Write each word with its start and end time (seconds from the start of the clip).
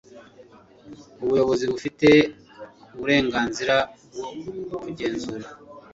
ubuyobozi 1.23 1.63
bufite 1.71 2.09
uburenganzira 2.93 3.75
bwo 4.65 4.77
kugenzura 4.83 5.47